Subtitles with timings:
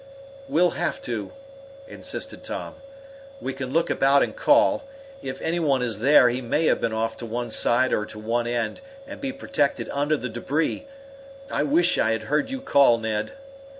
[0.49, 1.31] "We'll have to,"
[1.87, 2.73] insisted Tom.
[3.39, 4.85] "We can look about and call.
[5.21, 8.17] If any one is there he may have been off to one side or to
[8.17, 10.87] one end, and be protected under the debris.
[11.51, 13.33] I wish I had heard you call, Ned."